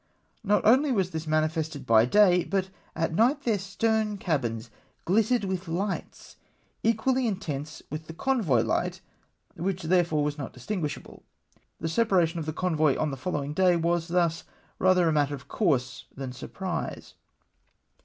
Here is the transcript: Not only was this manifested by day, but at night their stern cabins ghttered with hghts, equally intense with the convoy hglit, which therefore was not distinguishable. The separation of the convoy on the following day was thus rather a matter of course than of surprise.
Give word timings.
Not 0.43 0.65
only 0.65 0.91
was 0.91 1.11
this 1.11 1.27
manifested 1.27 1.85
by 1.85 2.05
day, 2.05 2.43
but 2.43 2.71
at 2.95 3.13
night 3.13 3.43
their 3.43 3.59
stern 3.59 4.17
cabins 4.17 4.71
ghttered 5.05 5.45
with 5.45 5.65
hghts, 5.65 6.37
equally 6.81 7.27
intense 7.27 7.83
with 7.91 8.07
the 8.07 8.13
convoy 8.15 8.63
hglit, 8.63 9.01
which 9.55 9.83
therefore 9.83 10.23
was 10.23 10.39
not 10.39 10.53
distinguishable. 10.53 11.21
The 11.79 11.87
separation 11.87 12.39
of 12.39 12.47
the 12.47 12.51
convoy 12.51 12.97
on 12.97 13.11
the 13.11 13.15
following 13.15 13.53
day 13.53 13.75
was 13.75 14.07
thus 14.07 14.43
rather 14.79 15.07
a 15.07 15.13
matter 15.13 15.35
of 15.35 15.47
course 15.47 16.05
than 16.15 16.31
of 16.31 16.35
surprise. 16.35 17.13